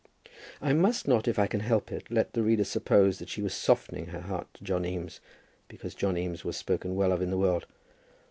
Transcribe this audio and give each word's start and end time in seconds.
I 0.63 0.73
must 0.73 1.07
not, 1.07 1.27
if 1.27 1.37
I 1.37 1.45
can 1.45 1.59
help 1.59 1.91
it, 1.91 2.09
let 2.09 2.33
the 2.33 2.41
reader 2.41 2.63
suppose 2.63 3.19
that 3.19 3.29
she 3.29 3.43
was 3.43 3.53
softening 3.53 4.07
her 4.07 4.21
heart 4.21 4.51
to 4.55 4.63
John 4.63 4.83
Eames 4.83 5.19
because 5.67 5.93
John 5.93 6.17
Eames 6.17 6.43
was 6.43 6.57
spoken 6.57 6.95
well 6.95 7.11
of 7.11 7.21
in 7.21 7.29
the 7.29 7.37
world. 7.37 7.67